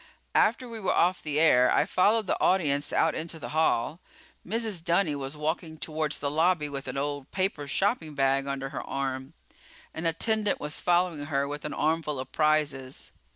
After 0.33 0.67
we 0.67 0.79
were 0.79 0.91
off 0.95 1.21
the 1.21 1.39
air 1.39 1.71
I 1.71 1.85
followed 1.85 2.25
the 2.25 2.39
audience 2.41 2.91
out 2.91 3.13
into 3.13 3.37
the 3.37 3.49
hall. 3.49 3.99
Mrs. 4.43 4.83
Dunny 4.83 5.13
was 5.13 5.37
walking 5.37 5.77
towards 5.77 6.17
the 6.17 6.31
lobby 6.31 6.67
with 6.67 6.87
an 6.87 6.97
old 6.97 7.29
paper 7.29 7.67
shopping 7.67 8.15
bag 8.15 8.47
under 8.47 8.69
her 8.69 8.81
arm. 8.81 9.33
An 9.93 10.07
attendant 10.07 10.59
was 10.59 10.81
following 10.81 11.25
her 11.25 11.47
with 11.47 11.65
an 11.65 11.73
armful 11.75 12.17
of 12.19 12.31
prizes. 12.31 13.11